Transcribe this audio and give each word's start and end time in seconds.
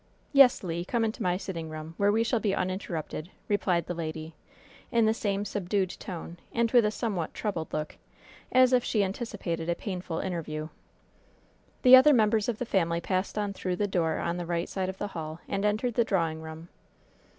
"Yes, 0.33 0.63
Le. 0.63 0.83
Come 0.83 1.05
into 1.05 1.21
my 1.21 1.37
siting 1.37 1.69
room, 1.69 1.93
where 1.97 2.11
we 2.11 2.23
shall 2.23 2.39
be 2.39 2.55
uninterrupted," 2.55 3.29
replied 3.47 3.85
the 3.85 3.93
lady, 3.93 4.33
in 4.91 5.05
the 5.05 5.13
same 5.13 5.45
subdued 5.45 5.91
tone, 5.99 6.39
and 6.51 6.71
with 6.71 6.85
a 6.85 6.89
somewhat 6.89 7.35
troubled 7.35 7.71
look, 7.71 7.97
as 8.51 8.73
if 8.73 8.83
she 8.83 9.03
anticipated 9.03 9.69
a 9.69 9.75
painful 9.75 10.17
interview. 10.17 10.69
The 11.83 11.95
other 11.95 12.13
members 12.13 12.49
of 12.49 12.57
the 12.57 12.65
family 12.65 12.99
passed 12.99 13.37
on 13.37 13.53
through 13.53 13.75
the 13.75 13.85
door 13.87 14.17
on 14.17 14.37
the 14.37 14.47
right 14.47 14.67
side 14.67 14.89
of 14.89 14.97
the 14.97 15.09
hall 15.09 15.39
and 15.47 15.63
entered 15.65 15.93
the 15.93 16.03
drawing 16.03 16.41
room. 16.41 16.69